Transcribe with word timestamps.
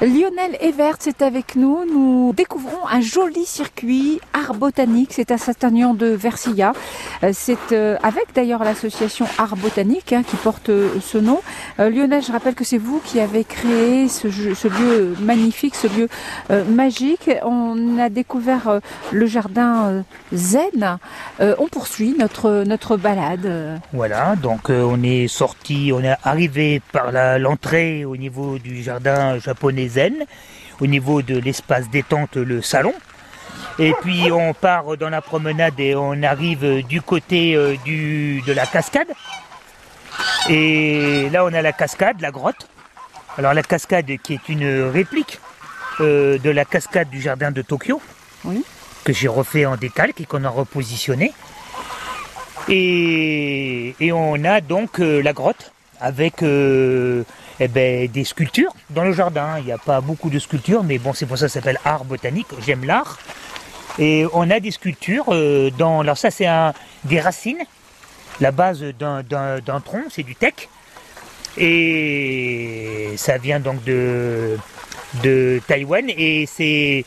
Lionel 0.00 0.56
Evert 0.60 0.98
est 1.08 1.22
avec 1.22 1.56
nous. 1.56 1.84
Nous 1.84 2.32
découvrons 2.32 2.86
un 2.88 3.00
joli 3.00 3.44
circuit 3.44 4.20
art 4.32 4.54
botanique. 4.54 5.10
C'est 5.12 5.32
à 5.32 5.38
Saint-Agnan 5.38 5.92
de 5.92 6.06
Versilla. 6.06 6.72
Euh, 7.24 7.32
c'est 7.34 7.72
euh, 7.72 7.96
avec 8.04 8.26
d'ailleurs 8.32 8.62
l'association 8.62 9.26
Art 9.38 9.56
Botanique 9.56 10.12
hein, 10.12 10.22
qui 10.22 10.36
porte 10.36 10.68
euh, 10.68 11.00
ce 11.00 11.18
nom. 11.18 11.40
Lionel, 11.78 12.22
je 12.22 12.30
rappelle 12.30 12.54
que 12.54 12.62
c'est 12.62 12.78
vous 12.78 13.00
qui 13.04 13.18
avez 13.18 13.42
créé 13.42 14.08
ce, 14.08 14.30
ce 14.30 14.68
lieu 14.68 15.16
magnifique, 15.20 15.74
ce 15.74 15.88
lieu 15.88 16.08
magique. 16.68 17.30
On 17.42 17.98
a 17.98 18.08
découvert 18.08 18.80
le 19.12 19.26
jardin 19.26 20.04
zen. 20.32 20.98
on 21.40 21.68
poursuit 21.68 22.14
notre 22.18 22.64
notre 22.64 22.96
balade. 22.96 23.80
Voilà, 23.92 24.36
donc 24.36 24.70
on 24.70 25.02
est 25.02 25.28
sorti, 25.28 25.92
on 25.94 26.02
est 26.02 26.16
arrivé 26.24 26.80
par 26.92 27.12
l'entrée 27.38 28.04
au 28.04 28.16
niveau 28.16 28.58
du 28.58 28.82
jardin 28.82 29.38
japonais 29.38 29.87
au 30.80 30.86
niveau 30.86 31.22
de 31.22 31.38
l'espace 31.38 31.88
détente, 31.90 32.36
le 32.36 32.62
salon. 32.62 32.94
Et 33.78 33.92
puis 34.02 34.30
on 34.32 34.54
part 34.54 34.96
dans 34.96 35.08
la 35.08 35.22
promenade 35.22 35.78
et 35.78 35.94
on 35.94 36.22
arrive 36.22 36.84
du 36.86 37.00
côté 37.00 37.54
euh, 37.54 37.76
du, 37.84 38.42
de 38.46 38.52
la 38.52 38.66
cascade. 38.66 39.08
Et 40.48 41.28
là 41.30 41.44
on 41.44 41.52
a 41.52 41.62
la 41.62 41.72
cascade, 41.72 42.20
la 42.20 42.30
grotte. 42.30 42.68
Alors 43.36 43.54
la 43.54 43.62
cascade 43.62 44.10
qui 44.22 44.34
est 44.34 44.48
une 44.48 44.88
réplique 44.90 45.38
euh, 46.00 46.38
de 46.38 46.50
la 46.50 46.64
cascade 46.64 47.08
du 47.08 47.20
jardin 47.20 47.50
de 47.52 47.62
Tokyo, 47.62 48.00
que 49.04 49.12
j'ai 49.12 49.28
refait 49.28 49.64
en 49.66 49.76
décalque 49.76 50.20
et 50.20 50.24
qu'on 50.24 50.44
a 50.44 50.48
repositionné. 50.48 51.32
Et, 52.68 53.94
on 54.12 54.44
a 54.44 54.60
donc 54.60 55.00
euh, 55.00 55.22
la 55.22 55.32
grotte 55.32 55.72
avec 56.00 56.42
eh 57.60 57.68
ben, 57.68 58.08
des 58.08 58.24
sculptures 58.24 58.72
dans 58.90 59.04
le 59.04 59.12
jardin. 59.12 59.58
Il 59.58 59.64
n'y 59.64 59.72
a 59.72 59.78
pas 59.78 60.00
beaucoup 60.00 60.30
de 60.30 60.38
sculptures, 60.38 60.84
mais 60.84 60.98
bon, 60.98 61.12
c'est 61.12 61.26
pour 61.26 61.38
ça 61.38 61.46
que 61.46 61.52
ça 61.52 61.60
s'appelle 61.60 61.78
art 61.84 62.04
botanique. 62.04 62.48
J'aime 62.64 62.84
l'art. 62.84 63.18
Et 63.98 64.26
on 64.32 64.48
a 64.50 64.60
des 64.60 64.70
sculptures 64.70 65.26
euh, 65.28 65.70
dans. 65.70 66.00
Alors, 66.00 66.16
ça, 66.16 66.30
c'est 66.30 66.46
des 67.04 67.20
racines. 67.20 67.62
La 68.40 68.52
base 68.52 68.80
d'un 68.80 69.80
tronc, 69.84 70.04
c'est 70.10 70.22
du 70.22 70.36
teck. 70.36 70.68
Et 71.56 73.14
ça 73.16 73.38
vient 73.38 73.58
donc 73.58 73.82
de, 73.82 74.56
de 75.24 75.60
Taïwan. 75.66 76.04
Et 76.08 76.46
c'est 76.46 77.04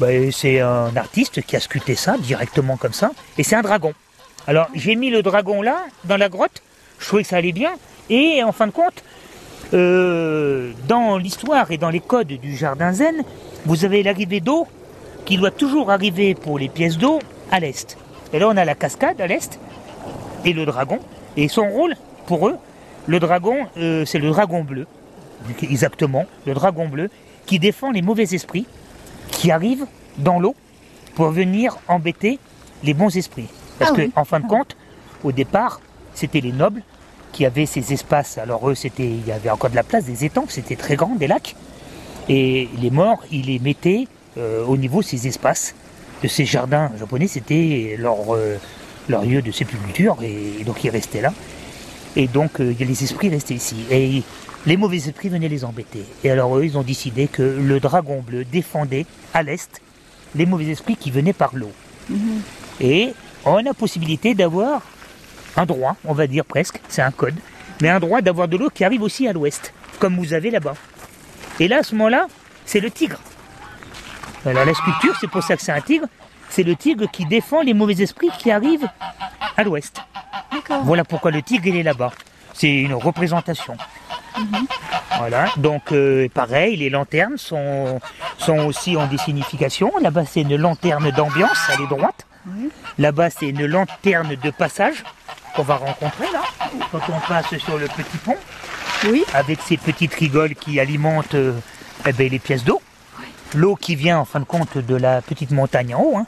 ben, 0.00 0.30
c'est 0.30 0.60
un 0.60 0.96
artiste 0.96 1.42
qui 1.42 1.56
a 1.56 1.60
sculpté 1.60 1.96
ça 1.96 2.16
directement 2.18 2.76
comme 2.76 2.92
ça. 2.92 3.10
Et 3.36 3.42
c'est 3.42 3.56
un 3.56 3.62
dragon. 3.62 3.92
Alors, 4.46 4.68
j'ai 4.74 4.94
mis 4.94 5.10
le 5.10 5.22
dragon 5.22 5.60
là, 5.60 5.84
dans 6.04 6.16
la 6.16 6.28
grotte. 6.28 6.62
Je 7.00 7.06
trouvais 7.06 7.22
que 7.22 7.28
ça 7.28 7.36
allait 7.36 7.52
bien. 7.52 7.72
Et 8.08 8.42
en 8.44 8.52
fin 8.52 8.66
de 8.66 8.72
compte, 8.72 9.02
euh, 9.74 10.72
dans 10.86 11.18
l'histoire 11.18 11.70
et 11.70 11.78
dans 11.78 11.90
les 11.90 12.00
codes 12.00 12.28
du 12.28 12.56
jardin 12.56 12.92
zen, 12.92 13.22
vous 13.66 13.84
avez 13.84 14.02
l'arrivée 14.02 14.40
d'eau 14.40 14.66
qui 15.24 15.36
doit 15.36 15.50
toujours 15.50 15.90
arriver 15.90 16.34
pour 16.34 16.58
les 16.58 16.68
pièces 16.68 16.96
d'eau 16.96 17.18
à 17.50 17.60
l'est. 17.60 17.98
Et 18.32 18.38
là, 18.38 18.48
on 18.48 18.56
a 18.56 18.64
la 18.64 18.74
cascade 18.74 19.20
à 19.20 19.26
l'est 19.26 19.58
et 20.44 20.52
le 20.52 20.64
dragon. 20.64 21.00
Et 21.36 21.48
son 21.48 21.68
rôle, 21.68 21.96
pour 22.26 22.48
eux, 22.48 22.56
le 23.06 23.20
dragon, 23.20 23.66
euh, 23.76 24.04
c'est 24.04 24.18
le 24.18 24.30
dragon 24.30 24.64
bleu. 24.64 24.86
Exactement, 25.62 26.24
le 26.46 26.54
dragon 26.54 26.88
bleu 26.88 27.10
qui 27.46 27.58
défend 27.58 27.90
les 27.90 28.02
mauvais 28.02 28.34
esprits 28.34 28.66
qui 29.30 29.50
arrivent 29.50 29.86
dans 30.18 30.40
l'eau 30.40 30.54
pour 31.14 31.30
venir 31.30 31.76
embêter 31.88 32.38
les 32.82 32.94
bons 32.94 33.16
esprits. 33.16 33.48
Parce 33.78 33.92
qu'en 33.92 33.98
ah 33.98 34.06
que, 34.06 34.20
en 34.20 34.24
fin 34.24 34.40
de 34.40 34.46
compte, 34.46 34.76
au 35.24 35.32
départ, 35.32 35.80
c'était 36.14 36.40
les 36.40 36.52
nobles 36.52 36.82
qui 37.38 37.46
avaient 37.46 37.66
ces 37.66 37.92
espaces. 37.92 38.36
Alors 38.36 38.68
eux, 38.68 38.74
c'était, 38.74 39.06
il 39.06 39.24
y 39.24 39.30
avait 39.30 39.48
encore 39.48 39.70
de 39.70 39.76
la 39.76 39.84
place, 39.84 40.04
des 40.04 40.24
étangs, 40.24 40.46
c'était 40.48 40.74
très 40.74 40.96
grand, 40.96 41.14
des 41.14 41.28
lacs. 41.28 41.54
Et 42.28 42.68
les 42.82 42.90
morts, 42.90 43.22
ils 43.30 43.46
les 43.46 43.60
mettaient 43.60 44.08
euh, 44.38 44.64
au 44.64 44.76
niveau 44.76 45.02
de 45.02 45.06
ces 45.06 45.28
espaces, 45.28 45.76
de 46.24 46.26
ces 46.26 46.44
jardins 46.44 46.90
japonais. 46.98 47.28
C'était 47.28 47.94
leur, 47.96 48.34
euh, 48.34 48.56
leur 49.08 49.24
lieu 49.24 49.40
de 49.40 49.52
sépulture, 49.52 50.16
et, 50.20 50.64
donc 50.64 50.82
ils 50.82 50.90
restaient 50.90 51.20
là. 51.20 51.32
Et 52.16 52.26
donc 52.26 52.60
euh, 52.60 52.74
les 52.76 53.04
esprits 53.04 53.28
restaient 53.28 53.54
ici. 53.54 53.84
Et 53.88 54.24
les 54.66 54.76
mauvais 54.76 54.96
esprits 54.96 55.28
venaient 55.28 55.48
les 55.48 55.64
embêter. 55.64 56.02
Et 56.24 56.32
alors 56.32 56.58
eux, 56.58 56.64
ils 56.64 56.76
ont 56.76 56.82
décidé 56.82 57.28
que 57.28 57.42
le 57.42 57.78
dragon 57.78 58.20
bleu 58.20 58.44
défendait 58.44 59.06
à 59.32 59.44
l'est 59.44 59.80
les 60.34 60.44
mauvais 60.44 60.66
esprits 60.66 60.96
qui 60.96 61.12
venaient 61.12 61.32
par 61.32 61.54
l'eau. 61.54 61.70
Mhm. 62.10 62.42
Et 62.80 63.12
on 63.44 63.54
a 63.54 63.62
la 63.62 63.74
possibilité 63.74 64.34
d'avoir 64.34 64.82
un 65.58 65.66
droit, 65.66 65.96
on 66.04 66.14
va 66.14 66.26
dire 66.26 66.44
presque, 66.44 66.80
c'est 66.88 67.02
un 67.02 67.10
code, 67.10 67.34
mais 67.80 67.88
un 67.88 68.00
droit 68.00 68.20
d'avoir 68.20 68.48
de 68.48 68.56
l'eau 68.56 68.70
qui 68.70 68.84
arrive 68.84 69.02
aussi 69.02 69.26
à 69.26 69.32
l'ouest, 69.32 69.72
comme 69.98 70.16
vous 70.16 70.32
avez 70.32 70.50
là-bas. 70.50 70.74
Et 71.60 71.68
là, 71.68 71.78
à 71.78 71.82
ce 71.82 71.94
moment-là, 71.96 72.28
c'est 72.64 72.80
le 72.80 72.90
tigre. 72.90 73.18
Alors 74.46 74.64
la 74.64 74.72
sculpture, 74.72 75.16
c'est 75.20 75.30
pour 75.30 75.42
ça 75.42 75.56
que 75.56 75.62
c'est 75.62 75.72
un 75.72 75.80
tigre, 75.80 76.06
c'est 76.48 76.62
le 76.62 76.76
tigre 76.76 77.10
qui 77.10 77.24
défend 77.26 77.62
les 77.62 77.74
mauvais 77.74 78.00
esprits 78.00 78.30
qui 78.38 78.50
arrivent 78.50 78.88
à 79.56 79.64
l'ouest. 79.64 80.00
Voilà 80.84 81.04
pourquoi 81.04 81.32
le 81.32 81.42
tigre, 81.42 81.66
il 81.66 81.76
est 81.76 81.82
là-bas. 81.82 82.12
C'est 82.54 82.72
une 82.72 82.94
représentation. 82.94 83.76
Mhm. 84.38 84.66
Voilà, 85.18 85.46
donc 85.56 85.90
euh, 85.90 86.28
pareil, 86.32 86.76
les 86.76 86.90
lanternes 86.90 87.38
sont, 87.38 88.00
sont 88.38 88.58
aussi 88.60 88.96
en 88.96 89.08
des 89.08 89.18
significations. 89.18 89.92
Là-bas, 90.00 90.24
c'est 90.24 90.42
une 90.42 90.56
lanterne 90.56 91.10
d'ambiance, 91.10 91.58
elle 91.74 91.84
est 91.84 91.88
droite. 91.88 92.26
Là-bas, 92.98 93.30
c'est 93.30 93.48
une 93.48 93.66
lanterne 93.66 94.36
de 94.42 94.50
passage 94.50 95.02
qu'on 95.54 95.62
va 95.62 95.76
rencontrer 95.76 96.26
là, 96.32 96.42
quand 96.90 97.00
on 97.08 97.20
passe 97.28 97.56
sur 97.58 97.78
le 97.78 97.86
petit 97.86 98.18
pont. 98.24 98.36
Oui. 99.06 99.24
Avec 99.32 99.60
ces 99.60 99.76
petites 99.76 100.14
rigoles 100.14 100.54
qui 100.54 100.80
alimentent 100.80 101.34
euh, 101.34 101.52
eh 102.06 102.12
ben, 102.12 102.28
les 102.28 102.38
pièces 102.38 102.64
d'eau. 102.64 102.80
L'eau 103.54 103.76
qui 103.76 103.94
vient 103.94 104.18
en 104.18 104.24
fin 104.24 104.40
de 104.40 104.44
compte 104.44 104.76
de 104.76 104.94
la 104.94 105.22
petite 105.22 105.52
montagne 105.52 105.94
en 105.94 106.02
haut, 106.02 106.16
hein, 106.18 106.26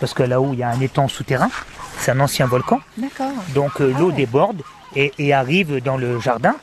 parce 0.00 0.14
que 0.14 0.22
là-haut 0.22 0.50
il 0.52 0.58
y 0.58 0.62
a 0.64 0.68
un 0.68 0.80
étang 0.80 1.06
souterrain, 1.06 1.50
c'est 1.98 2.10
un 2.10 2.18
ancien 2.18 2.46
volcan. 2.46 2.80
D'accord. 2.96 3.30
Donc 3.54 3.80
euh, 3.80 3.94
l'eau 3.98 4.10
ah 4.12 4.16
déborde 4.16 4.62
et, 4.96 5.32
arrive 5.32 5.80
dans 5.82 5.96
le 5.96 6.18
jardin. 6.18 6.56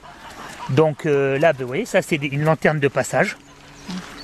Donc 0.72 1.06
euh, 1.06 1.38
là, 1.40 1.54
ben, 1.54 1.62
vous 1.62 1.68
voyez, 1.68 1.86
ça 1.86 2.02
c'est 2.02 2.18
une 2.18 2.44
lanterne 2.44 2.80
de 2.80 2.88
passage. 2.88 3.38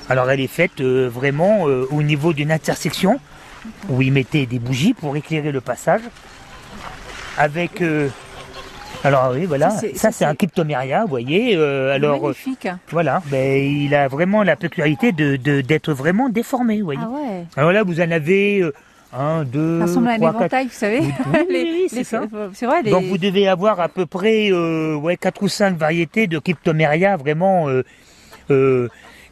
Alors 0.09 0.29
elle 0.29 0.41
est 0.41 0.47
faite 0.47 0.81
vraiment 0.81 1.61
au 1.61 2.01
niveau 2.01 2.33
d'une 2.33 2.51
intersection 2.51 3.19
où 3.89 4.01
ils 4.01 4.11
mettaient 4.11 4.47
des 4.47 4.57
bougies 4.57 4.93
pour 4.93 5.15
éclairer 5.15 5.51
le 5.51 5.61
passage 5.61 6.01
avec. 7.39 7.81
Euh, 7.81 8.09
alors 9.03 9.31
oui, 9.33 9.45
voilà, 9.45 9.71
ça 9.95 10.11
c'est 10.11 10.25
un 10.25 10.35
cryptoméria, 10.35 11.03
vous 11.03 11.07
voyez. 11.07 11.55
Euh, 11.55 11.95
alors, 11.95 12.21
Magnifique. 12.21 12.67
voilà, 12.91 13.23
ben, 13.27 13.63
il 13.63 13.95
a 13.95 14.07
vraiment 14.09 14.43
la 14.43 14.55
particularité 14.57 15.13
de, 15.13 15.37
d'être 15.61 15.93
vraiment 15.93 16.27
déformé, 16.29 16.79
vous 16.79 16.85
voyez. 16.85 16.99
Ah 17.01 17.09
ouais. 17.09 17.45
Alors 17.55 17.71
là, 17.71 17.83
vous 17.83 18.01
en 18.01 18.11
avez 18.11 18.59
euh, 18.59 18.73
un, 19.17 19.45
deux, 19.45 19.79
ça 19.79 19.85
ressemble 19.85 20.09
à 20.09 20.11
un 20.11 20.15
éventail, 20.17 20.65
vous 20.65 20.71
savez. 20.73 20.99
Oui, 21.49 21.87
c'est 21.89 22.03
ça. 22.03 22.23
C'est 22.53 22.65
vrai. 22.65 22.83
Donc 22.83 23.05
vous 23.05 23.17
devez 23.17 23.47
avoir 23.47 23.79
à 23.79 23.87
peu 23.87 24.05
près 24.05 24.51
ouais, 24.51 25.15
quatre 25.15 25.41
ou 25.41 25.47
cinq 25.47 25.77
variétés 25.77 26.27
de 26.27 26.37
cryptoméria 26.39 27.15
vraiment 27.15 27.67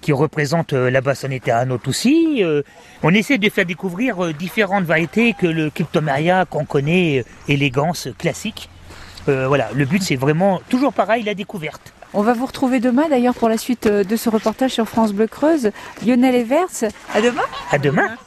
qui 0.01 0.11
représente 0.11 0.73
euh, 0.73 0.89
la 0.89 1.01
bassonette 1.01 1.49
à 1.49 1.65
autre 1.65 1.89
aussi. 1.89 2.43
Euh, 2.43 2.61
on 3.03 3.13
essaie 3.13 3.37
de 3.37 3.49
faire 3.49 3.65
découvrir 3.65 4.23
euh, 4.23 4.33
différentes 4.33 4.85
variétés 4.85 5.33
que 5.33 5.47
le 5.47 5.69
cryptomeria 5.69 6.45
qu'on 6.45 6.65
connaît, 6.65 7.25
élégance 7.47 8.07
classique. 8.17 8.69
voilà, 9.25 9.67
le 9.73 9.85
but 9.85 10.01
c'est 10.01 10.15
vraiment 10.15 10.61
toujours 10.69 10.93
pareil, 10.93 11.23
la 11.23 11.33
découverte. 11.33 11.93
On 12.13 12.21
va 12.21 12.33
vous 12.33 12.45
retrouver 12.45 12.79
demain 12.79 13.09
d'ailleurs 13.09 13.35
pour 13.35 13.49
la 13.49 13.57
suite 13.57 13.87
de 13.87 14.15
ce 14.15 14.29
reportage 14.29 14.71
sur 14.71 14.87
France 14.87 15.11
Bleu 15.11 15.27
Creuse. 15.27 15.71
Lionel 16.05 16.35
Evers, 16.35 16.89
à 17.13 17.19
demain 17.19 17.41
À 17.71 17.77
demain 17.77 18.07